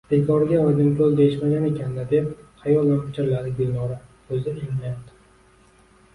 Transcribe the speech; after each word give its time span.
—Bekorga 0.11 0.59
Oydinkoʼl 0.61 1.11
deyishmagan 1.19 1.67
ekan-da,— 1.67 2.05
deb 2.13 2.31
xayolan 2.63 2.99
pichirladi 3.05 3.53
Gulnora 3.61 4.01
koʼzi 4.33 4.53
ilinayotib. 4.55 5.71